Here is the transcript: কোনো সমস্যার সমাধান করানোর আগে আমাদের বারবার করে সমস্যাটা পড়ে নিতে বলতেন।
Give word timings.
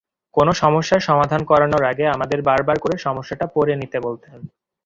কোনো 0.35 0.51
সমস্যার 0.53 1.01
সমাধান 1.01 1.41
করানোর 1.43 1.83
আগে 1.85 2.05
আমাদের 2.07 2.39
বারবার 2.41 2.77
করে 2.79 2.95
সমস্যাটা 2.97 3.45
পড়ে 3.55 3.73
নিতে 3.75 3.97
বলতেন। 3.99 4.37